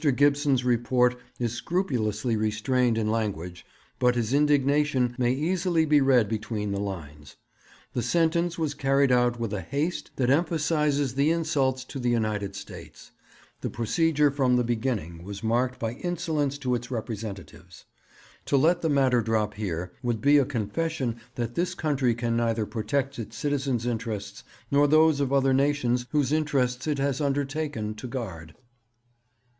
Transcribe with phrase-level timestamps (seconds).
[0.15, 3.67] Gibson's report is scrupulously restrained in language,
[3.99, 7.35] but his indignation may easily be read between the lines.
[7.93, 12.55] The sentence was carried out with a haste that emphasizes the insults to the United
[12.55, 13.11] States;
[13.59, 17.85] the procedure from the beginning was marked by insolence to its representatives.
[18.45, 22.65] To let the matter drop here would be a confession that this country can neither
[22.65, 28.07] protect its citizens' interests, nor those of other nations whose interests it has undertaken to
[28.07, 28.55] guard.'